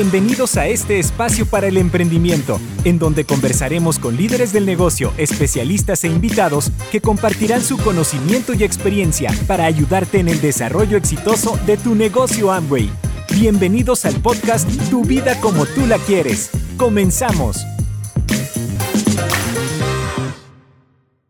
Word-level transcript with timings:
Bienvenidos 0.00 0.56
a 0.56 0.68
este 0.68 1.00
espacio 1.00 1.44
para 1.44 1.66
el 1.66 1.76
emprendimiento, 1.76 2.60
en 2.84 3.00
donde 3.00 3.24
conversaremos 3.24 3.98
con 3.98 4.16
líderes 4.16 4.52
del 4.52 4.64
negocio, 4.64 5.12
especialistas 5.18 6.04
e 6.04 6.06
invitados 6.06 6.70
que 6.92 7.00
compartirán 7.00 7.62
su 7.62 7.76
conocimiento 7.78 8.54
y 8.54 8.62
experiencia 8.62 9.32
para 9.48 9.64
ayudarte 9.64 10.20
en 10.20 10.28
el 10.28 10.40
desarrollo 10.40 10.96
exitoso 10.96 11.58
de 11.66 11.76
tu 11.78 11.96
negocio 11.96 12.52
Amway. 12.52 12.88
Bienvenidos 13.34 14.04
al 14.04 14.14
podcast 14.22 14.70
Tu 14.88 15.02
vida 15.02 15.40
como 15.40 15.66
tú 15.66 15.84
la 15.84 15.98
quieres. 15.98 16.52
Comenzamos. 16.76 17.66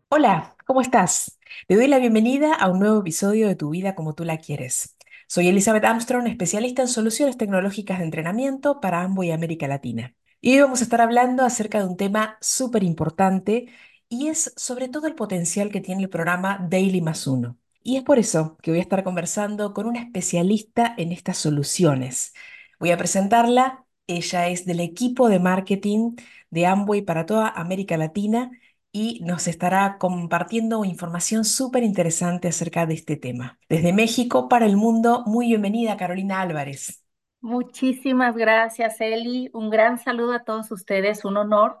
Hola, 0.09 0.55
¿cómo 0.67 0.81
estás? 0.81 1.39
Te 1.67 1.75
doy 1.75 1.87
la 1.87 1.97
bienvenida 1.97 2.53
a 2.53 2.69
un 2.69 2.77
nuevo 2.77 2.99
episodio 2.99 3.47
de 3.47 3.55
Tu 3.55 3.71
vida 3.71 3.95
como 3.95 4.13
tú 4.13 4.25
la 4.25 4.37
quieres. 4.37 4.95
Soy 5.31 5.47
Elizabeth 5.47 5.85
Armstrong, 5.85 6.25
especialista 6.27 6.81
en 6.81 6.87
soluciones 6.87 7.37
tecnológicas 7.37 7.99
de 7.99 8.05
entrenamiento 8.05 8.81
para 8.81 9.03
Amway 9.03 9.29
América 9.31 9.67
Latina. 9.67 10.15
Y 10.41 10.53
hoy 10.55 10.61
vamos 10.61 10.81
a 10.81 10.83
estar 10.85 11.01
hablando 11.01 11.45
acerca 11.45 11.77
de 11.77 11.85
un 11.85 11.97
tema 11.97 12.39
súper 12.41 12.81
importante 12.81 13.67
y 14.09 14.29
es 14.29 14.51
sobre 14.57 14.89
todo 14.89 15.05
el 15.05 15.13
potencial 15.13 15.69
que 15.71 15.81
tiene 15.81 16.01
el 16.01 16.09
programa 16.09 16.65
Daily 16.67 17.01
Más 17.01 17.27
Uno. 17.27 17.59
Y 17.83 17.97
es 17.97 18.03
por 18.03 18.17
eso 18.17 18.57
que 18.63 18.71
voy 18.71 18.79
a 18.79 18.81
estar 18.81 19.03
conversando 19.03 19.71
con 19.75 19.85
una 19.85 19.99
especialista 20.01 20.95
en 20.97 21.11
estas 21.11 21.37
soluciones. 21.37 22.33
Voy 22.79 22.89
a 22.89 22.97
presentarla. 22.97 23.85
Ella 24.07 24.47
es 24.47 24.65
del 24.65 24.79
equipo 24.79 25.29
de 25.29 25.39
marketing 25.39 26.15
de 26.49 26.65
Amway 26.65 27.03
para 27.03 27.27
toda 27.27 27.49
América 27.49 27.97
Latina 27.97 28.49
y 28.91 29.21
nos 29.23 29.47
estará 29.47 29.97
compartiendo 29.99 30.83
información 30.83 31.45
súper 31.45 31.83
interesante 31.83 32.47
acerca 32.47 32.85
de 32.85 32.95
este 32.95 33.17
tema. 33.17 33.59
Desde 33.69 33.93
México 33.93 34.49
para 34.49 34.65
el 34.65 34.77
mundo, 34.77 35.23
muy 35.25 35.47
bienvenida 35.47 35.97
Carolina 35.97 36.41
Álvarez. 36.41 37.03
Muchísimas 37.41 38.35
gracias, 38.35 38.99
Eli. 38.99 39.49
Un 39.53 39.69
gran 39.69 39.97
saludo 39.99 40.33
a 40.33 40.43
todos 40.43 40.71
ustedes, 40.71 41.23
un 41.23 41.37
honor, 41.37 41.79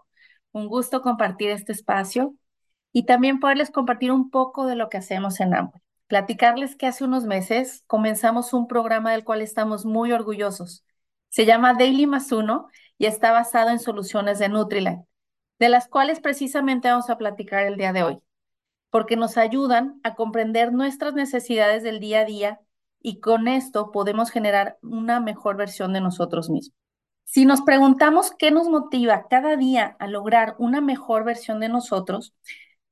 un 0.51 0.67
gusto 0.67 1.01
compartir 1.01 1.49
este 1.49 1.71
espacio 1.71 2.35
y 2.93 3.03
también 3.03 3.39
poderles 3.39 3.71
compartir 3.71 4.11
un 4.11 4.29
poco 4.29 4.65
de 4.67 4.75
lo 4.75 4.89
que 4.89 4.97
hacemos 4.97 5.39
en 5.39 5.53
Amway. 5.53 5.81
Platicarles 6.07 6.75
que 6.75 6.87
hace 6.87 7.03
unos 7.03 7.25
meses 7.25 7.83
comenzamos 7.87 8.53
un 8.53 8.67
programa 8.67 9.11
del 9.11 9.23
cual 9.23 9.41
estamos 9.41 9.85
muy 9.85 10.11
orgullosos. 10.11 10.85
Se 11.29 11.45
llama 11.45 11.73
Daily 11.73 12.07
Más 12.07 12.31
Uno 12.31 12.67
y 12.97 13.05
está 13.05 13.31
basado 13.31 13.69
en 13.69 13.79
soluciones 13.79 14.39
de 14.39 14.49
Nutrilite 14.49 15.08
de 15.59 15.69
las 15.69 15.87
cuales 15.87 16.19
precisamente 16.19 16.89
vamos 16.89 17.09
a 17.09 17.17
platicar 17.17 17.65
el 17.65 17.77
día 17.77 17.93
de 17.93 18.03
hoy, 18.03 18.19
porque 18.89 19.15
nos 19.15 19.37
ayudan 19.37 19.99
a 20.03 20.15
comprender 20.15 20.73
nuestras 20.73 21.13
necesidades 21.13 21.83
del 21.83 21.99
día 21.99 22.21
a 22.21 22.25
día 22.25 22.59
y 23.01 23.19
con 23.19 23.47
esto 23.47 23.91
podemos 23.91 24.31
generar 24.31 24.77
una 24.81 25.19
mejor 25.19 25.57
versión 25.57 25.93
de 25.93 26.01
nosotros 26.01 26.49
mismos. 26.49 26.75
Si 27.23 27.45
nos 27.45 27.61
preguntamos 27.61 28.31
qué 28.31 28.49
nos 28.49 28.69
motiva 28.69 29.27
cada 29.29 29.55
día 29.55 29.95
a 29.99 30.07
lograr 30.07 30.55
una 30.57 30.81
mejor 30.81 31.23
versión 31.23 31.59
de 31.59 31.69
nosotros, 31.69 32.33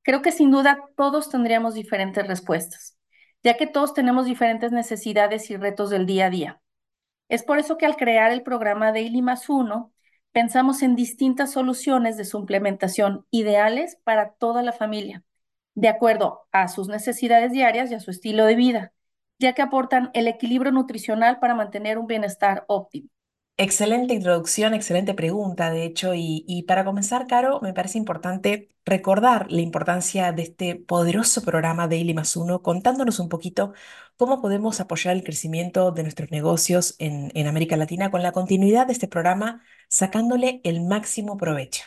creo 0.02 0.22
que 0.22 0.30
sin 0.30 0.52
duda 0.52 0.84
todos 0.96 1.28
tendríamos 1.28 1.74
diferentes 1.74 2.24
respuestas, 2.26 2.96
ya 3.42 3.56
que 3.56 3.66
todos 3.66 3.94
tenemos 3.94 4.26
diferentes 4.26 4.70
necesidades 4.70 5.50
y 5.50 5.56
retos 5.56 5.90
del 5.90 6.06
día 6.06 6.26
a 6.26 6.30
día. 6.30 6.60
Es 7.28 7.42
por 7.42 7.58
eso 7.58 7.76
que 7.76 7.86
al 7.86 7.96
crear 7.96 8.30
el 8.30 8.42
programa 8.42 8.92
Daily 8.92 9.22
Más 9.22 9.48
Uno, 9.48 9.92
pensamos 10.32 10.82
en 10.82 10.96
distintas 10.96 11.52
soluciones 11.52 12.16
de 12.16 12.24
suplementación 12.24 13.26
ideales 13.30 13.98
para 14.04 14.32
toda 14.32 14.62
la 14.62 14.72
familia, 14.72 15.24
de 15.74 15.88
acuerdo 15.88 16.46
a 16.52 16.68
sus 16.68 16.88
necesidades 16.88 17.52
diarias 17.52 17.90
y 17.90 17.94
a 17.94 18.00
su 18.00 18.10
estilo 18.10 18.44
de 18.46 18.56
vida, 18.56 18.92
ya 19.38 19.52
que 19.54 19.62
aportan 19.62 20.10
el 20.14 20.28
equilibrio 20.28 20.72
nutricional 20.72 21.38
para 21.40 21.54
mantener 21.54 21.98
un 21.98 22.06
bienestar 22.06 22.64
óptimo. 22.68 23.08
Excelente 23.60 24.14
introducción, 24.14 24.72
excelente 24.72 25.14
pregunta, 25.14 25.72
de 25.72 25.84
hecho, 25.84 26.12
y, 26.14 26.64
para 26.68 26.84
comenzar, 26.84 27.26
Caro, 27.26 27.58
me 27.60 27.74
parece 27.74 27.98
importante 27.98 28.68
recordar 28.84 29.50
la 29.50 29.60
importancia 29.62 30.30
de 30.30 30.42
este 30.42 30.76
poderoso 30.76 31.42
programa 31.42 31.88
Daily 31.88 32.14
Más 32.14 32.36
Uno, 32.36 32.62
contándonos 32.62 33.18
un 33.18 33.28
poquito 33.28 33.72
cómo 34.16 34.40
podemos 34.40 34.78
apoyar 34.78 35.16
el 35.16 35.24
crecimiento 35.24 35.90
de 35.90 36.04
nuestros 36.04 36.30
negocios 36.30 36.94
en, 37.00 37.48
América 37.48 37.76
Latina 37.76 38.12
con 38.12 38.22
la 38.22 38.30
continuidad 38.30 38.86
de 38.86 38.92
este 38.92 39.08
programa, 39.08 39.60
sacándole 39.88 40.60
el 40.62 40.82
máximo 40.82 41.36
provecho. 41.36 41.82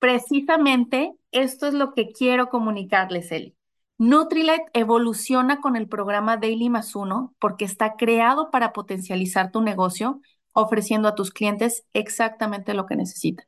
Precisamente 0.00 1.12
esto 1.30 1.68
es 1.68 1.74
lo 1.74 1.94
que 1.94 2.10
quiero 2.10 2.48
comunicarles, 2.48 3.30
Eli. 3.30 3.54
Nutrilite 3.96 4.64
evoluciona 4.72 5.60
con 5.60 5.76
el 5.76 5.86
programa 5.86 6.36
Daily 6.36 6.68
Más 6.68 6.96
Uno 6.96 7.32
porque 7.38 7.64
está 7.64 7.94
creado 7.94 8.50
para 8.50 8.72
potencializar 8.72 9.52
tu 9.52 9.62
negocio 9.62 10.20
ofreciendo 10.56 11.06
a 11.06 11.14
tus 11.14 11.30
clientes 11.30 11.84
exactamente 11.92 12.72
lo 12.72 12.86
que 12.86 12.96
necesitan. 12.96 13.46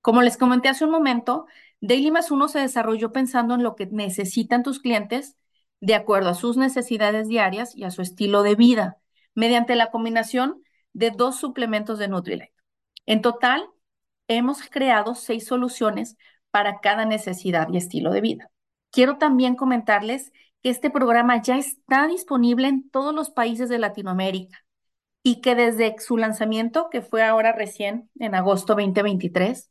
Como 0.00 0.22
les 0.22 0.36
comenté 0.36 0.68
hace 0.68 0.84
un 0.84 0.90
momento, 0.90 1.46
Daily 1.80 2.10
Más 2.10 2.32
Uno 2.32 2.48
se 2.48 2.58
desarrolló 2.58 3.12
pensando 3.12 3.54
en 3.54 3.62
lo 3.62 3.76
que 3.76 3.86
necesitan 3.86 4.64
tus 4.64 4.80
clientes 4.80 5.36
de 5.80 5.94
acuerdo 5.94 6.30
a 6.30 6.34
sus 6.34 6.56
necesidades 6.56 7.28
diarias 7.28 7.76
y 7.76 7.84
a 7.84 7.92
su 7.92 8.02
estilo 8.02 8.42
de 8.42 8.56
vida, 8.56 8.98
mediante 9.34 9.76
la 9.76 9.92
combinación 9.92 10.60
de 10.92 11.12
dos 11.12 11.36
suplementos 11.36 12.00
de 12.00 12.08
Nutrilite. 12.08 12.52
En 13.06 13.22
total, 13.22 13.64
hemos 14.26 14.68
creado 14.68 15.14
seis 15.14 15.46
soluciones 15.46 16.16
para 16.50 16.80
cada 16.80 17.04
necesidad 17.04 17.68
y 17.72 17.76
estilo 17.76 18.10
de 18.10 18.20
vida. 18.20 18.50
Quiero 18.90 19.16
también 19.16 19.54
comentarles 19.54 20.32
que 20.62 20.70
este 20.70 20.90
programa 20.90 21.40
ya 21.40 21.56
está 21.56 22.08
disponible 22.08 22.66
en 22.66 22.90
todos 22.90 23.14
los 23.14 23.30
países 23.30 23.68
de 23.68 23.78
Latinoamérica 23.78 24.64
y 25.22 25.40
que 25.40 25.54
desde 25.54 25.94
su 25.98 26.16
lanzamiento, 26.16 26.88
que 26.90 27.02
fue 27.02 27.22
ahora 27.22 27.52
recién 27.52 28.10
en 28.18 28.34
agosto 28.34 28.74
2023, 28.74 29.70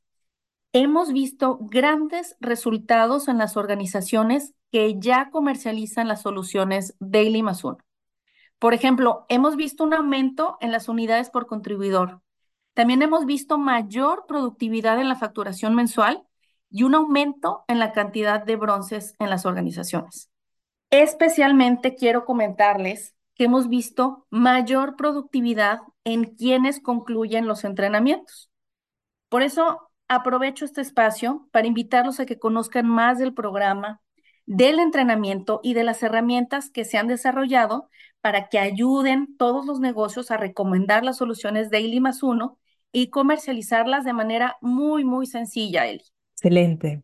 hemos 0.73 1.11
visto 1.11 1.59
grandes 1.61 2.37
resultados 2.39 3.27
en 3.27 3.37
las 3.37 3.57
organizaciones 3.57 4.53
que 4.71 4.97
ya 4.99 5.29
comercializan 5.29 6.07
las 6.07 6.21
soluciones 6.21 6.95
Daily 6.99 7.43
más 7.43 7.63
uno. 7.63 7.79
Por 8.59 8.73
ejemplo, 8.73 9.25
hemos 9.27 9.55
visto 9.55 9.83
un 9.83 9.93
aumento 9.93 10.57
en 10.61 10.71
las 10.71 10.87
unidades 10.87 11.29
por 11.29 11.47
contribuidor. 11.47 12.21
También 12.73 13.01
hemos 13.01 13.25
visto 13.25 13.57
mayor 13.57 14.25
productividad 14.27 14.99
en 15.01 15.09
la 15.09 15.15
facturación 15.15 15.75
mensual 15.75 16.23
y 16.69 16.83
un 16.83 16.95
aumento 16.95 17.65
en 17.67 17.79
la 17.79 17.91
cantidad 17.91 18.41
de 18.45 18.55
bronces 18.55 19.15
en 19.19 19.29
las 19.29 19.45
organizaciones. 19.45 20.29
Especialmente 20.89 21.95
quiero 21.95 22.23
comentarles 22.23 23.15
hemos 23.43 23.69
visto 23.69 24.27
mayor 24.29 24.95
productividad 24.95 25.79
en 26.03 26.35
quienes 26.35 26.79
concluyen 26.79 27.47
los 27.47 27.63
entrenamientos. 27.63 28.49
Por 29.29 29.41
eso 29.43 29.91
aprovecho 30.07 30.65
este 30.65 30.81
espacio 30.81 31.47
para 31.51 31.67
invitarlos 31.67 32.19
a 32.19 32.25
que 32.25 32.39
conozcan 32.39 32.87
más 32.87 33.17
del 33.17 33.33
programa, 33.33 34.01
del 34.45 34.79
entrenamiento 34.79 35.61
y 35.63 35.73
de 35.73 35.83
las 35.83 36.03
herramientas 36.03 36.69
que 36.69 36.83
se 36.83 36.97
han 36.97 37.07
desarrollado 37.07 37.89
para 38.19 38.49
que 38.49 38.59
ayuden 38.59 39.35
todos 39.37 39.65
los 39.65 39.79
negocios 39.79 40.31
a 40.31 40.37
recomendar 40.37 41.03
las 41.03 41.17
soluciones 41.17 41.69
Daily 41.69 41.99
más 41.99 42.23
uno 42.23 42.59
y 42.91 43.09
comercializarlas 43.09 44.03
de 44.03 44.13
manera 44.13 44.57
muy, 44.61 45.05
muy 45.05 45.25
sencilla, 45.25 45.87
Eli. 45.87 46.03
Excelente. 46.33 47.03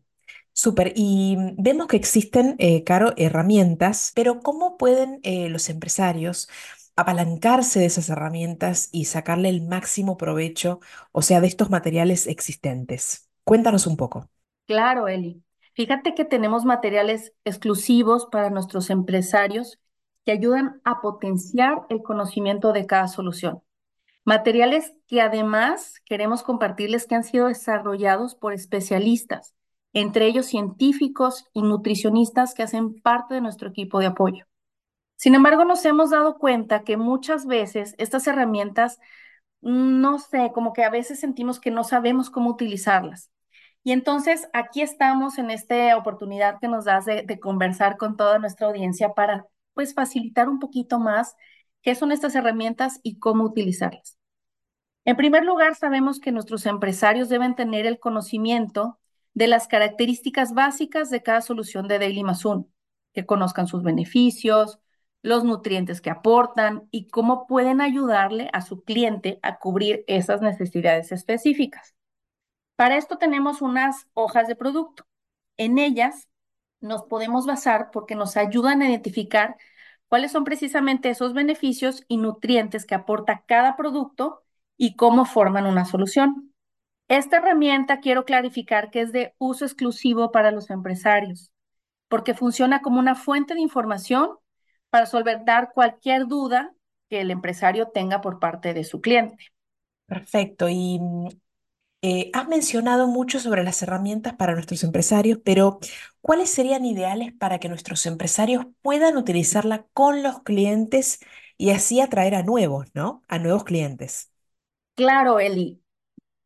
Súper. 0.58 0.92
Y 0.96 1.36
vemos 1.56 1.86
que 1.86 1.96
existen, 1.96 2.56
eh, 2.58 2.82
Caro, 2.82 3.12
herramientas, 3.16 4.10
pero 4.16 4.40
¿cómo 4.40 4.76
pueden 4.76 5.20
eh, 5.22 5.48
los 5.48 5.68
empresarios 5.68 6.48
apalancarse 6.96 7.78
de 7.78 7.86
esas 7.86 8.08
herramientas 8.08 8.88
y 8.90 9.04
sacarle 9.04 9.50
el 9.50 9.62
máximo 9.62 10.16
provecho, 10.16 10.80
o 11.12 11.22
sea, 11.22 11.40
de 11.40 11.46
estos 11.46 11.70
materiales 11.70 12.26
existentes? 12.26 13.30
Cuéntanos 13.44 13.86
un 13.86 13.96
poco. 13.96 14.30
Claro, 14.66 15.06
Eli. 15.06 15.44
Fíjate 15.74 16.16
que 16.16 16.24
tenemos 16.24 16.64
materiales 16.64 17.32
exclusivos 17.44 18.26
para 18.26 18.50
nuestros 18.50 18.90
empresarios 18.90 19.78
que 20.24 20.32
ayudan 20.32 20.80
a 20.82 21.00
potenciar 21.00 21.82
el 21.88 22.02
conocimiento 22.02 22.72
de 22.72 22.84
cada 22.84 23.06
solución. 23.06 23.62
Materiales 24.24 24.92
que 25.06 25.20
además 25.20 26.02
queremos 26.04 26.42
compartirles 26.42 27.06
que 27.06 27.14
han 27.14 27.22
sido 27.22 27.46
desarrollados 27.46 28.34
por 28.34 28.52
especialistas 28.54 29.54
entre 29.92 30.26
ellos 30.26 30.46
científicos 30.46 31.46
y 31.52 31.62
nutricionistas 31.62 32.54
que 32.54 32.62
hacen 32.62 33.00
parte 33.00 33.34
de 33.34 33.40
nuestro 33.40 33.68
equipo 33.68 34.00
de 34.00 34.06
apoyo. 34.06 34.44
Sin 35.16 35.34
embargo, 35.34 35.64
nos 35.64 35.84
hemos 35.84 36.10
dado 36.10 36.38
cuenta 36.38 36.84
que 36.84 36.96
muchas 36.96 37.46
veces 37.46 37.94
estas 37.98 38.26
herramientas, 38.26 38.98
no 39.60 40.18
sé, 40.18 40.52
como 40.54 40.72
que 40.72 40.84
a 40.84 40.90
veces 40.90 41.20
sentimos 41.20 41.58
que 41.60 41.70
no 41.70 41.84
sabemos 41.84 42.30
cómo 42.30 42.50
utilizarlas. 42.50 43.30
Y 43.82 43.92
entonces 43.92 44.48
aquí 44.52 44.82
estamos 44.82 45.38
en 45.38 45.50
esta 45.50 45.96
oportunidad 45.96 46.58
que 46.60 46.68
nos 46.68 46.84
das 46.84 47.04
de, 47.04 47.22
de 47.22 47.40
conversar 47.40 47.96
con 47.96 48.16
toda 48.16 48.38
nuestra 48.38 48.68
audiencia 48.68 49.14
para 49.14 49.46
pues 49.74 49.94
facilitar 49.94 50.48
un 50.48 50.58
poquito 50.58 50.98
más 50.98 51.36
qué 51.82 51.94
son 51.94 52.12
estas 52.12 52.34
herramientas 52.34 53.00
y 53.02 53.18
cómo 53.18 53.44
utilizarlas. 53.44 54.18
En 55.04 55.16
primer 55.16 55.44
lugar, 55.44 55.74
sabemos 55.74 56.20
que 56.20 56.32
nuestros 56.32 56.66
empresarios 56.66 57.28
deben 57.28 57.54
tener 57.54 57.86
el 57.86 57.98
conocimiento 57.98 58.98
de 59.34 59.46
las 59.46 59.68
características 59.68 60.52
básicas 60.54 61.10
de 61.10 61.22
cada 61.22 61.40
solución 61.40 61.88
de 61.88 61.98
Daily 61.98 62.24
Más 62.24 62.42
que 63.12 63.26
conozcan 63.26 63.66
sus 63.66 63.82
beneficios, 63.82 64.78
los 65.22 65.44
nutrientes 65.44 66.00
que 66.00 66.10
aportan 66.10 66.88
y 66.90 67.08
cómo 67.08 67.46
pueden 67.46 67.80
ayudarle 67.80 68.50
a 68.52 68.60
su 68.60 68.84
cliente 68.84 69.38
a 69.42 69.58
cubrir 69.58 70.04
esas 70.06 70.40
necesidades 70.40 71.12
específicas. 71.12 71.94
Para 72.76 72.96
esto 72.96 73.18
tenemos 73.18 73.60
unas 73.60 74.06
hojas 74.14 74.46
de 74.46 74.54
producto. 74.54 75.04
En 75.56 75.78
ellas 75.78 76.28
nos 76.80 77.02
podemos 77.02 77.46
basar 77.46 77.90
porque 77.92 78.14
nos 78.14 78.36
ayudan 78.36 78.82
a 78.82 78.88
identificar 78.88 79.56
cuáles 80.06 80.32
son 80.32 80.44
precisamente 80.44 81.10
esos 81.10 81.34
beneficios 81.34 82.04
y 82.08 82.18
nutrientes 82.18 82.86
que 82.86 82.94
aporta 82.94 83.44
cada 83.46 83.76
producto 83.76 84.44
y 84.76 84.94
cómo 84.94 85.24
forman 85.24 85.66
una 85.66 85.84
solución. 85.84 86.52
Esta 87.08 87.38
herramienta 87.38 88.00
quiero 88.00 88.24
clarificar 88.24 88.90
que 88.90 89.00
es 89.00 89.12
de 89.12 89.34
uso 89.38 89.64
exclusivo 89.64 90.30
para 90.30 90.50
los 90.50 90.70
empresarios, 90.70 91.50
porque 92.08 92.34
funciona 92.34 92.82
como 92.82 92.98
una 92.98 93.14
fuente 93.14 93.54
de 93.54 93.60
información 93.60 94.30
para 94.90 95.06
solventar 95.06 95.72
cualquier 95.74 96.26
duda 96.26 96.74
que 97.08 97.20
el 97.20 97.30
empresario 97.30 97.88
tenga 97.88 98.20
por 98.20 98.38
parte 98.38 98.74
de 98.74 98.84
su 98.84 99.00
cliente. 99.00 99.46
Perfecto. 100.06 100.68
Y 100.68 100.98
mm, 101.00 101.28
eh, 102.02 102.30
has 102.34 102.48
mencionado 102.48 103.06
mucho 103.08 103.40
sobre 103.40 103.64
las 103.64 103.82
herramientas 103.82 104.34
para 104.36 104.54
nuestros 104.54 104.84
empresarios, 104.84 105.38
pero 105.44 105.80
¿cuáles 106.20 106.50
serían 106.50 106.84
ideales 106.84 107.32
para 107.34 107.58
que 107.58 107.68
nuestros 107.68 108.06
empresarios 108.06 108.66
puedan 108.82 109.16
utilizarla 109.16 109.86
con 109.92 110.22
los 110.22 110.42
clientes 110.42 111.20
y 111.58 111.70
así 111.70 112.00
atraer 112.00 112.34
a 112.36 112.42
nuevos, 112.42 112.86
¿no? 112.94 113.22
A 113.28 113.38
nuevos 113.38 113.64
clientes. 113.64 114.30
Claro, 114.94 115.38
Eli, 115.40 115.80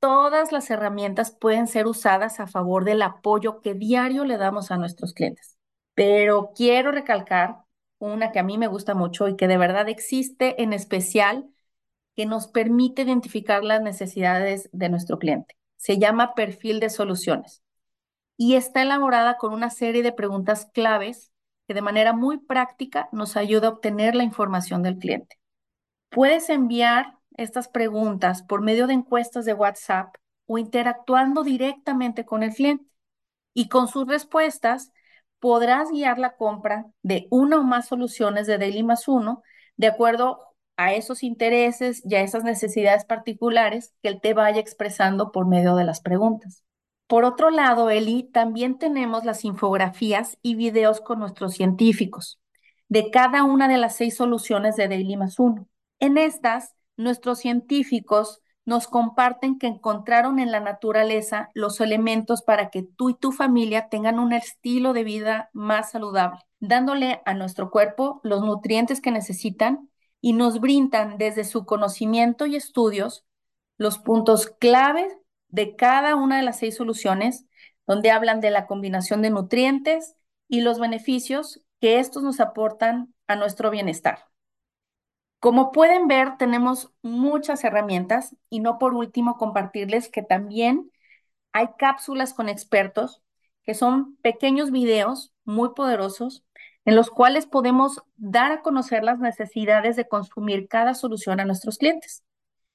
todas 0.02 0.50
las 0.50 0.69
herramientas 0.69 1.31
pueden 1.31 1.69
ser 1.69 1.87
usadas 1.87 2.40
a 2.40 2.49
favor 2.49 2.84
del 2.84 3.02
apoyo 3.02 3.60
que 3.60 3.75
diario 3.75 4.25
le 4.25 4.37
damos 4.37 4.72
a 4.72 4.76
nuestros 4.76 5.14
clientes. 5.14 5.56
Pero 5.94 6.50
quiero 6.56 6.90
recalcar 6.90 7.58
una 8.00 8.32
que 8.32 8.40
a 8.40 8.43
mí 8.43 8.58
me 8.58 8.66
gusta 8.66 8.94
mucho 8.94 9.28
y 9.28 9.37
que 9.37 9.46
de 9.46 9.58
verdad 9.58 9.88
existe 9.88 10.60
en 10.60 10.72
especial 10.72 11.49
que 12.16 12.26
nos 12.26 12.49
permite 12.49 13.02
identificar 13.02 13.62
las 13.62 13.81
necesidades 13.81 14.69
de 14.72 14.88
nuestro 14.88 15.20
cliente. 15.20 15.56
Se 15.76 15.99
llama 15.99 16.34
perfil 16.34 16.81
de 16.81 16.90
soluciones 16.90 17.62
y 18.37 18.56
está 18.56 18.82
elaborada 18.82 19.37
con 19.37 19.52
una 19.52 19.70
serie 19.70 20.02
de 20.02 20.10
preguntas 20.10 20.69
claves 20.75 21.31
que 21.69 21.75
de 21.75 21.82
manera 21.82 22.12
muy 22.12 22.38
práctica 22.38 23.08
nos 23.12 23.37
ayuda 23.37 23.69
a 23.69 23.70
obtener 23.70 24.16
la 24.16 24.25
información 24.25 24.82
del 24.82 24.98
cliente. 24.98 25.38
Puedes 26.08 26.50
enviar 26.50 27.21
estas 27.37 27.69
preguntas 27.69 28.43
por 28.43 28.62
medio 28.62 28.87
de 28.87 28.94
encuestas 28.94 29.44
de 29.44 29.55
WhatsApp 29.55 30.14
o 30.46 30.58
interactuando 30.58 31.43
directamente 31.43 32.25
con 32.25 32.43
el 32.43 32.55
cliente 32.55 32.84
y 33.55 33.69
con 33.69 33.88
sus 33.88 34.06
respuestas 34.06 34.93
podrás 35.38 35.90
guiar 35.90 36.19
la 36.19 36.37
compra 36.37 36.87
de 37.02 37.26
una 37.31 37.58
o 37.58 37.64
más 37.64 37.88
soluciones 37.88 38.46
de 38.46 38.58
Daily 38.58 38.82
más 38.82 39.08
uno 39.08 39.43
de 39.76 39.88
acuerdo 39.88 40.40
a 40.76 40.94
esos 40.94 41.23
intereses 41.23 42.02
y 42.05 42.14
a 42.14 42.23
esas 42.23 42.44
necesidades 42.44 43.05
particulares 43.05 43.94
que 44.02 44.08
él 44.08 44.20
te 44.20 44.34
vaya 44.34 44.61
expresando 44.61 45.32
por 45.32 45.46
medio 45.46 45.76
de 45.76 45.84
las 45.84 46.00
preguntas. 46.00 46.64
Por 47.06 47.25
otro 47.25 47.50
lado, 47.50 47.90
Eli, 47.90 48.31
también 48.32 48.79
tenemos 48.79 49.25
las 49.25 49.44
infografías 49.44 50.38
y 50.40 50.55
videos 50.55 51.00
con 51.00 51.19
nuestros 51.19 51.55
científicos 51.55 52.40
de 52.88 53.11
cada 53.11 53.44
una 53.44 53.69
de 53.69 53.79
las 53.79 53.96
seis 53.96 54.17
soluciones 54.17 54.76
de 54.76 54.88
Daily 54.88 55.17
más 55.17 55.38
uno. 55.38 55.67
En 55.99 56.19
estas, 56.19 56.75
nuestros 57.02 57.38
científicos 57.38 58.40
nos 58.64 58.87
comparten 58.87 59.58
que 59.58 59.66
encontraron 59.66 60.38
en 60.38 60.52
la 60.52 60.60
naturaleza 60.60 61.50
los 61.54 61.81
elementos 61.81 62.43
para 62.43 62.70
que 62.70 62.82
tú 62.82 63.10
y 63.10 63.14
tu 63.14 63.32
familia 63.32 63.88
tengan 63.88 64.19
un 64.19 64.32
estilo 64.32 64.93
de 64.93 65.04
vida 65.04 65.50
más 65.52 65.90
saludable, 65.90 66.40
dándole 66.60 67.22
a 67.25 67.34
nuestro 67.34 67.70
cuerpo 67.70 68.20
los 68.22 68.43
nutrientes 68.43 69.00
que 69.00 69.10
necesitan 69.10 69.90
y 70.20 70.32
nos 70.32 70.60
brindan 70.60 71.19
desde 71.19 71.44
su 71.44 71.66
conocimiento 71.66 72.46
y 72.46 72.54
estudios 72.54 73.25
los 73.78 73.98
puntos 73.98 74.46
claves 74.46 75.12
de 75.48 75.75
cada 75.75 76.14
una 76.14 76.37
de 76.37 76.43
las 76.43 76.58
seis 76.58 76.76
soluciones, 76.76 77.46
donde 77.87 78.12
hablan 78.12 78.40
de 78.40 78.50
la 78.50 78.66
combinación 78.66 79.22
de 79.22 79.31
nutrientes 79.31 80.14
y 80.48 80.60
los 80.60 80.78
beneficios 80.78 81.60
que 81.81 81.98
estos 81.98 82.22
nos 82.22 82.38
aportan 82.38 83.12
a 83.26 83.34
nuestro 83.34 83.70
bienestar. 83.70 84.31
Como 85.42 85.72
pueden 85.72 86.06
ver, 86.06 86.36
tenemos 86.36 86.92
muchas 87.02 87.64
herramientas 87.64 88.36
y 88.48 88.60
no 88.60 88.78
por 88.78 88.94
último 88.94 89.38
compartirles 89.38 90.08
que 90.08 90.22
también 90.22 90.92
hay 91.50 91.70
cápsulas 91.76 92.32
con 92.32 92.48
expertos 92.48 93.24
que 93.64 93.74
son 93.74 94.14
pequeños 94.22 94.70
videos 94.70 95.32
muy 95.44 95.70
poderosos 95.74 96.44
en 96.84 96.94
los 96.94 97.10
cuales 97.10 97.46
podemos 97.46 98.04
dar 98.14 98.52
a 98.52 98.62
conocer 98.62 99.02
las 99.02 99.18
necesidades 99.18 99.96
de 99.96 100.06
consumir 100.06 100.68
cada 100.68 100.94
solución 100.94 101.40
a 101.40 101.44
nuestros 101.44 101.76
clientes. 101.76 102.22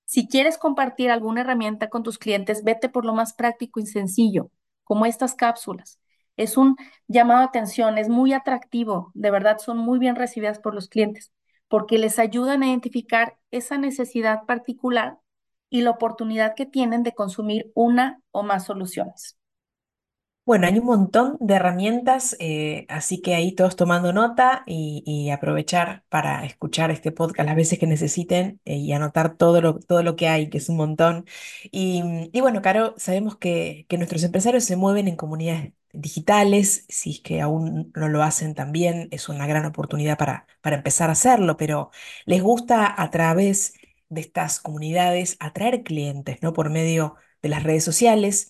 Si 0.03 0.27
quieres 0.27 0.57
compartir 0.57 1.09
alguna 1.09 1.39
herramienta 1.39 1.87
con 1.87 2.03
tus 2.03 2.17
clientes, 2.17 2.65
vete 2.65 2.89
por 2.89 3.05
lo 3.05 3.13
más 3.13 3.33
práctico 3.33 3.79
y 3.79 3.85
sencillo, 3.85 4.51
como 4.83 5.05
estas 5.05 5.35
cápsulas. 5.35 6.01
Es 6.35 6.57
un 6.57 6.75
llamado 7.07 7.39
a 7.39 7.45
atención, 7.45 7.97
es 7.97 8.09
muy 8.09 8.33
atractivo, 8.33 9.09
de 9.13 9.31
verdad 9.31 9.57
son 9.57 9.77
muy 9.77 9.99
bien 9.99 10.17
recibidas 10.17 10.59
por 10.59 10.75
los 10.75 10.89
clientes, 10.89 11.31
porque 11.67 11.97
les 11.97 12.19
ayudan 12.19 12.63
a 12.63 12.67
identificar 12.67 13.37
esa 13.51 13.77
necesidad 13.77 14.45
particular 14.45 15.19
y 15.69 15.81
la 15.81 15.91
oportunidad 15.91 16.55
que 16.55 16.65
tienen 16.65 17.03
de 17.03 17.13
consumir 17.13 17.71
una 17.75 18.21
o 18.31 18.43
más 18.43 18.65
soluciones. 18.65 19.37
Bueno, 20.45 20.65
hay 20.65 20.79
un 20.79 20.85
montón 20.85 21.35
de 21.41 21.55
herramientas, 21.55 22.37
eh, 22.39 22.85
así 22.87 23.21
que 23.21 23.35
ahí 23.35 23.51
todos 23.53 23.75
tomando 23.75 24.13
nota 24.13 24.63
y, 24.65 25.29
aprovechar 25.29 26.05
para 26.07 26.45
escuchar 26.45 26.89
este 26.89 27.11
podcast 27.11 27.45
las 27.47 27.57
veces 27.57 27.77
que 27.77 27.85
necesiten 27.85 28.61
eh, 28.63 28.77
y 28.77 28.93
anotar 28.93 29.35
todo 29.35 29.59
lo, 29.59 29.77
todo 29.79 30.03
lo 30.03 30.15
que 30.15 30.29
hay, 30.29 30.49
que 30.49 30.59
es 30.59 30.69
un 30.69 30.77
montón. 30.77 31.25
Y, 31.69 32.01
y 32.31 32.39
bueno, 32.39 32.61
Caro, 32.61 32.93
sabemos 32.97 33.35
que, 33.35 33.85
que 33.89 33.97
nuestros 33.97 34.23
empresarios 34.23 34.63
se 34.63 34.77
mueven 34.77 35.09
en 35.09 35.17
comunidades 35.17 35.73
digitales, 35.99 36.85
si 36.89 37.11
es 37.11 37.21
que 37.21 37.41
aún 37.41 37.91
no 37.95 38.09
lo 38.09 38.23
hacen 38.23 38.55
también, 38.55 39.07
es 39.11 39.29
una 39.29 39.47
gran 39.47 39.65
oportunidad 39.65 40.17
para, 40.17 40.47
para 40.61 40.77
empezar 40.77 41.09
a 41.09 41.13
hacerlo, 41.13 41.57
pero 41.57 41.91
les 42.25 42.41
gusta 42.41 42.94
a 43.01 43.09
través 43.11 43.73
de 44.09 44.21
estas 44.21 44.59
comunidades 44.59 45.38
atraer 45.39 45.83
clientes, 45.83 46.41
¿no? 46.41 46.53
Por 46.53 46.69
medio 46.69 47.15
de 47.41 47.49
las 47.49 47.63
redes 47.63 47.83
sociales. 47.83 48.49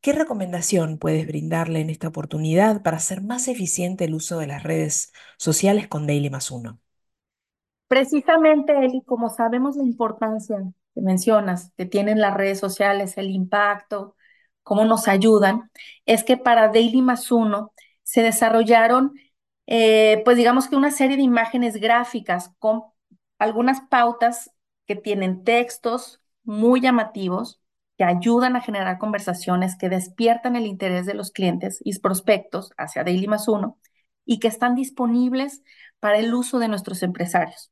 ¿Qué 0.00 0.12
recomendación 0.12 0.98
puedes 0.98 1.26
brindarle 1.26 1.80
en 1.80 1.90
esta 1.90 2.08
oportunidad 2.08 2.82
para 2.82 2.98
hacer 2.98 3.22
más 3.22 3.48
eficiente 3.48 4.04
el 4.04 4.14
uso 4.14 4.38
de 4.38 4.46
las 4.46 4.62
redes 4.62 5.12
sociales 5.38 5.88
con 5.88 6.06
Daily 6.06 6.30
más 6.30 6.50
uno? 6.50 6.80
Precisamente, 7.88 8.72
Eli, 8.84 9.02
como 9.02 9.30
sabemos 9.30 9.76
la 9.76 9.84
importancia 9.84 10.56
que 10.94 11.00
mencionas, 11.00 11.72
que 11.76 11.86
tienen 11.86 12.20
las 12.20 12.34
redes 12.36 12.58
sociales, 12.58 13.16
el 13.18 13.30
impacto, 13.30 14.16
cómo 14.64 14.84
nos 14.84 15.06
ayudan, 15.08 15.70
es 16.06 16.24
que 16.24 16.36
para 16.36 16.68
Daily 16.68 17.02
más 17.02 17.30
se 18.02 18.22
desarrollaron, 18.22 19.14
eh, 19.66 20.22
pues 20.24 20.36
digamos 20.36 20.68
que 20.68 20.76
una 20.76 20.90
serie 20.90 21.16
de 21.16 21.22
imágenes 21.22 21.76
gráficas 21.76 22.50
con 22.58 22.82
algunas 23.38 23.82
pautas 23.82 24.50
que 24.86 24.96
tienen 24.96 25.44
textos 25.44 26.20
muy 26.42 26.80
llamativos 26.80 27.60
que 27.96 28.04
ayudan 28.04 28.56
a 28.56 28.60
generar 28.60 28.98
conversaciones 28.98 29.76
que 29.76 29.88
despiertan 29.88 30.56
el 30.56 30.66
interés 30.66 31.06
de 31.06 31.14
los 31.14 31.30
clientes 31.30 31.78
y 31.84 31.98
prospectos 32.00 32.72
hacia 32.76 33.04
Daily 33.04 33.28
más 33.28 33.46
y 34.24 34.40
que 34.40 34.48
están 34.48 34.74
disponibles 34.74 35.62
para 36.00 36.18
el 36.18 36.34
uso 36.34 36.58
de 36.58 36.68
nuestros 36.68 37.02
empresarios. 37.02 37.70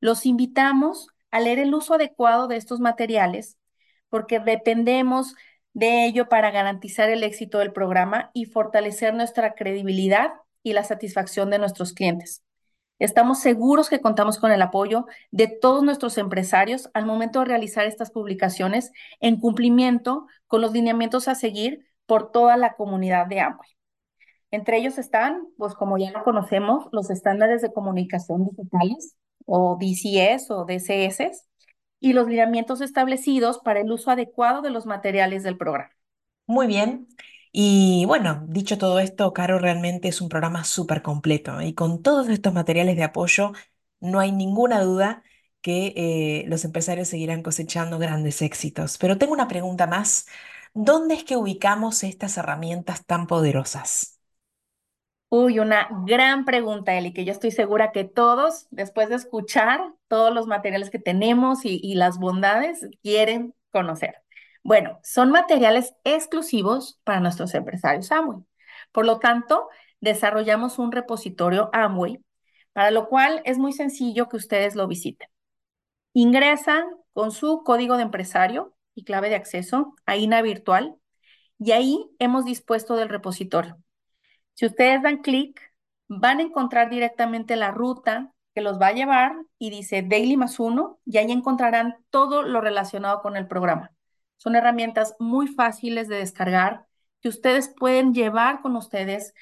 Los 0.00 0.26
invitamos 0.26 1.08
a 1.30 1.40
leer 1.40 1.58
el 1.58 1.74
uso 1.74 1.94
adecuado 1.94 2.48
de 2.48 2.56
estos 2.56 2.80
materiales 2.80 3.56
porque 4.08 4.40
dependemos 4.40 5.36
de 5.72 6.06
ello 6.06 6.28
para 6.28 6.50
garantizar 6.50 7.10
el 7.10 7.22
éxito 7.22 7.58
del 7.58 7.72
programa 7.72 8.30
y 8.34 8.46
fortalecer 8.46 9.14
nuestra 9.14 9.54
credibilidad 9.54 10.32
y 10.62 10.72
la 10.72 10.84
satisfacción 10.84 11.50
de 11.50 11.58
nuestros 11.58 11.92
clientes. 11.92 12.42
Estamos 12.98 13.40
seguros 13.40 13.88
que 13.88 14.00
contamos 14.00 14.38
con 14.38 14.52
el 14.52 14.60
apoyo 14.60 15.06
de 15.30 15.46
todos 15.46 15.82
nuestros 15.82 16.18
empresarios 16.18 16.90
al 16.92 17.06
momento 17.06 17.38
de 17.38 17.46
realizar 17.46 17.86
estas 17.86 18.10
publicaciones 18.10 18.92
en 19.20 19.40
cumplimiento 19.40 20.26
con 20.46 20.60
los 20.60 20.72
lineamientos 20.72 21.26
a 21.26 21.34
seguir 21.34 21.86
por 22.04 22.30
toda 22.30 22.58
la 22.58 22.74
comunidad 22.74 23.26
de 23.26 23.40
Amway. 23.40 23.68
Entre 24.50 24.76
ellos 24.76 24.98
están, 24.98 25.46
pues 25.56 25.74
como 25.74 25.96
ya 25.96 26.10
lo 26.10 26.24
conocemos, 26.24 26.88
los 26.92 27.08
estándares 27.08 27.62
de 27.62 27.72
comunicación 27.72 28.44
digitales 28.44 29.16
o 29.46 29.78
DCS 29.80 30.50
o 30.50 30.66
DCS 30.66 31.49
y 32.00 32.12
los 32.14 32.28
lineamientos 32.28 32.80
establecidos 32.80 33.58
para 33.60 33.80
el 33.80 33.90
uso 33.92 34.10
adecuado 34.10 34.62
de 34.62 34.70
los 34.70 34.86
materiales 34.86 35.42
del 35.44 35.56
programa. 35.58 35.90
Muy 36.46 36.66
bien. 36.66 37.08
Y 37.52 38.04
bueno, 38.06 38.44
dicho 38.48 38.78
todo 38.78 38.98
esto, 39.00 39.32
Caro 39.32 39.58
realmente 39.58 40.08
es 40.08 40.20
un 40.20 40.28
programa 40.28 40.64
súper 40.64 41.02
completo 41.02 41.60
y 41.62 41.74
con 41.74 42.02
todos 42.02 42.28
estos 42.28 42.52
materiales 42.52 42.96
de 42.96 43.04
apoyo 43.04 43.52
no 44.00 44.20
hay 44.20 44.32
ninguna 44.32 44.80
duda 44.82 45.22
que 45.60 45.92
eh, 45.96 46.44
los 46.48 46.64
empresarios 46.64 47.08
seguirán 47.08 47.42
cosechando 47.42 47.98
grandes 47.98 48.42
éxitos. 48.42 48.98
Pero 48.98 49.18
tengo 49.18 49.32
una 49.32 49.48
pregunta 49.48 49.86
más. 49.86 50.26
¿Dónde 50.74 51.14
es 51.14 51.24
que 51.24 51.36
ubicamos 51.36 52.02
estas 52.04 52.36
herramientas 52.38 53.04
tan 53.06 53.26
poderosas? 53.26 54.20
Uy, 55.28 55.58
una 55.60 55.88
gran 56.06 56.44
pregunta, 56.44 56.94
Eli, 56.98 57.12
que 57.12 57.24
yo 57.24 57.32
estoy 57.32 57.50
segura 57.52 57.92
que 57.92 58.04
todos, 58.04 58.66
después 58.70 59.08
de 59.08 59.14
escuchar 59.16 59.80
todos 60.10 60.34
los 60.34 60.48
materiales 60.48 60.90
que 60.90 60.98
tenemos 60.98 61.60
y, 61.64 61.94
las 61.94 62.18
bondades, 62.18 62.88
quieren 63.02 63.54
conocer. 63.70 64.16
Bueno, 64.64 64.98
son 65.04 65.30
materiales 65.30 65.94
exclusivos 66.04 67.00
para 67.04 67.20
nuestros 67.20 67.54
empresarios 67.54 68.10
Amway. 68.10 68.44
Por 68.92 69.06
lo 69.06 69.20
tanto, 69.20 69.68
desarrollamos 70.00 70.80
un 70.80 70.90
repositorio 70.90 71.70
Amway, 71.72 72.22
para 72.72 72.90
lo 72.90 73.08
cual 73.08 73.40
es 73.44 73.58
muy 73.58 73.72
sencillo 73.72 74.28
que 74.28 74.36
ustedes 74.36 74.74
lo 74.74 74.88
visiten. 74.88 75.28
Ingresan 76.12 76.84
con 77.12 77.30
su 77.30 77.62
código 77.62 77.96
de 77.96 78.02
empresario 78.02 78.74
y 78.96 79.04
clave 79.04 79.28
de 79.28 79.36
acceso 79.36 79.94
a 80.06 80.16
INA 80.16 80.42
Virtual 80.42 80.96
y 81.56 81.70
ahí 81.70 82.10
hemos 82.18 82.44
dispuesto 82.44 82.96
del 82.96 83.08
repositorio. 83.08 83.78
Si 84.54 84.66
ustedes 84.66 85.02
dan 85.02 85.18
clic, 85.22 85.60
van 86.08 86.40
a 86.40 86.42
encontrar 86.42 86.90
directamente 86.90 87.54
la 87.54 87.70
ruta 87.70 88.32
que 88.54 88.60
los 88.60 88.80
va 88.80 88.88
a 88.88 88.92
llevar 88.92 89.34
y 89.58 89.70
dice 89.70 90.02
Daily 90.02 90.36
más 90.36 90.58
uno 90.60 90.98
y 91.04 91.18
ahí 91.18 91.30
encontrarán 91.30 91.96
todo 92.10 92.42
lo 92.42 92.60
relacionado 92.60 93.22
con 93.22 93.36
el 93.36 93.46
programa. 93.46 93.92
Son 94.36 94.56
herramientas 94.56 95.14
muy 95.18 95.46
fáciles 95.46 96.08
de 96.08 96.16
descargar 96.16 96.86
que 97.20 97.28
ustedes 97.28 97.68
pueden 97.68 98.14
llevar 98.14 98.62
con 98.62 98.76
ustedes 98.76 99.34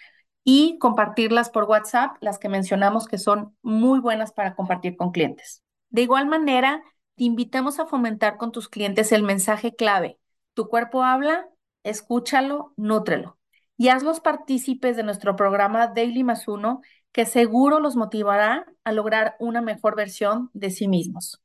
y 0.44 0.78
compartirlas 0.78 1.50
por 1.50 1.64
WhatsApp, 1.64 2.16
las 2.20 2.38
que 2.38 2.48
mencionamos 2.48 3.06
que 3.06 3.18
son 3.18 3.56
muy 3.62 4.00
buenas 4.00 4.32
para 4.32 4.54
compartir 4.54 4.96
con 4.96 5.12
clientes. 5.12 5.62
De 5.90 6.02
igual 6.02 6.26
manera, 6.26 6.82
te 7.16 7.24
invitamos 7.24 7.78
a 7.78 7.86
fomentar 7.86 8.36
con 8.36 8.52
tus 8.52 8.68
clientes 8.68 9.12
el 9.12 9.22
mensaje 9.22 9.74
clave. 9.74 10.18
Tu 10.54 10.68
cuerpo 10.68 11.02
habla, 11.04 11.48
escúchalo, 11.82 12.72
nútrelo 12.76 13.38
y 13.76 13.88
hazlos 13.88 14.20
partícipes 14.20 14.96
de 14.96 15.04
nuestro 15.04 15.36
programa 15.36 15.86
Daily 15.86 16.24
más 16.24 16.48
uno, 16.48 16.82
que 17.12 17.26
seguro 17.26 17.80
los 17.80 17.96
motivará 17.96 18.66
a 18.84 18.92
lograr 18.92 19.36
una 19.40 19.62
mejor 19.62 19.96
versión 19.96 20.50
de 20.54 20.70
sí 20.70 20.88
mismos. 20.88 21.42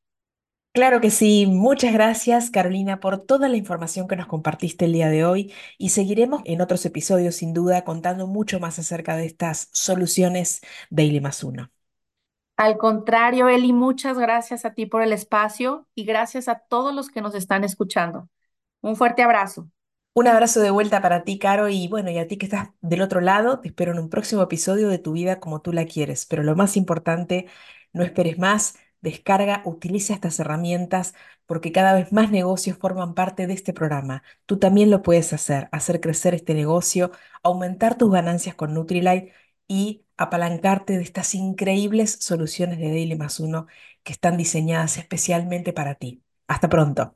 Claro 0.74 1.02
que 1.02 1.12
sí. 1.12 1.46
Muchas 1.48 1.94
gracias, 1.94 2.50
Carolina, 2.50 3.00
por 3.00 3.20
toda 3.26 3.48
la 3.48 3.58
información 3.58 4.08
que 4.08 4.16
nos 4.16 4.26
compartiste 4.28 4.86
el 4.86 4.94
día 4.94 5.10
de 5.10 5.24
hoy 5.26 5.54
y 5.78 5.90
seguiremos 5.90 6.42
en 6.46 6.62
otros 6.62 6.84
episodios, 6.86 7.36
sin 7.36 7.54
duda, 7.54 7.84
contando 7.84 8.26
mucho 8.28 8.60
más 8.60 8.80
acerca 8.80 9.16
de 9.16 9.26
estas 9.28 9.70
soluciones 9.72 10.62
Daily 10.90 11.22
más 11.22 11.44
uno. 11.44 11.70
Al 12.58 12.78
contrario, 12.78 13.48
Eli, 13.50 13.74
muchas 13.74 14.18
gracias 14.18 14.66
a 14.66 14.74
ti 14.74 14.86
por 14.86 15.02
el 15.02 15.12
espacio 15.14 15.88
y 15.96 16.06
gracias 16.06 16.48
a 16.48 16.60
todos 16.60 16.94
los 16.94 17.10
que 17.10 17.22
nos 17.22 17.36
están 17.36 17.64
escuchando. 17.64 18.30
Un 18.82 18.96
fuerte 18.96 19.24
abrazo. 19.24 19.70
Un 20.16 20.28
abrazo 20.28 20.60
de 20.62 20.70
vuelta 20.70 21.02
para 21.02 21.24
ti, 21.24 21.40
Caro, 21.40 21.70
y 21.70 21.88
bueno, 21.88 22.12
y 22.12 22.20
a 22.20 22.28
ti 22.28 22.38
que 22.38 22.46
estás 22.46 22.70
del 22.82 23.02
otro 23.02 23.20
lado, 23.20 23.60
te 23.60 23.70
espero 23.70 23.94
en 23.94 24.00
un 24.00 24.10
próximo 24.10 24.44
episodio 24.44 24.90
de 24.90 25.00
Tu 25.00 25.12
vida 25.14 25.40
como 25.40 25.62
tú 25.62 25.74
la 25.74 25.86
quieres. 25.86 26.26
Pero 26.28 26.44
lo 26.44 26.56
más 26.56 26.78
importante, 26.78 27.48
no 27.94 28.04
esperes 28.04 28.38
más, 28.38 28.76
descarga, 29.02 29.64
utiliza 29.66 30.14
estas 30.14 30.40
herramientas 30.40 31.16
porque 31.48 31.72
cada 31.72 31.94
vez 31.96 32.12
más 32.12 32.30
negocios 32.32 32.78
forman 32.78 33.16
parte 33.16 33.48
de 33.48 33.54
este 33.54 33.74
programa. 33.74 34.22
Tú 34.46 34.60
también 34.60 34.92
lo 34.92 35.02
puedes 35.02 35.34
hacer, 35.34 35.68
hacer 35.72 36.00
crecer 36.00 36.36
este 36.36 36.54
negocio, 36.54 37.12
aumentar 37.42 37.98
tus 37.98 38.12
ganancias 38.12 38.56
con 38.56 38.74
Nutrilite 38.76 39.34
y 39.68 40.06
apalancarte 40.18 40.98
de 40.98 41.04
estas 41.04 41.34
increíbles 41.34 42.18
soluciones 42.22 42.78
de 42.78 42.90
Daily 42.90 43.16
más 43.16 43.40
uno 43.40 43.66
que 44.04 44.14
están 44.14 44.38
diseñadas 44.38 44.98
especialmente 44.98 45.74
para 45.74 45.96
ti. 45.96 46.24
Hasta 46.48 46.70
pronto. 46.70 47.16